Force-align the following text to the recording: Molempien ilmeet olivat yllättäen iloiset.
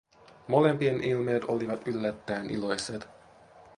Molempien 0.47 1.03
ilmeet 1.03 1.43
olivat 1.47 1.87
yllättäen 1.87 2.49
iloiset. 2.49 3.07